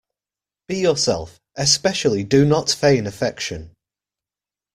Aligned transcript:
Be 0.67 0.77
yourself. 0.77 1.39
Especially 1.55 2.23
do 2.23 2.43
not 2.43 2.71
feign 2.71 3.05
affection. 3.05 3.69